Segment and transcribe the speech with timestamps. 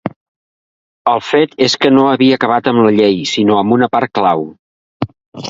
[1.11, 4.45] El fet és que no havia acabat amb la llei sinó amb una part clau.